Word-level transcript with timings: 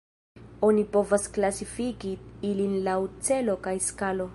Oni 0.67 0.85
povas 0.95 1.27
klasifiki 1.37 2.15
ilin 2.53 2.77
laŭ 2.89 2.99
celo 3.29 3.61
kaj 3.69 3.81
skalo. 3.93 4.29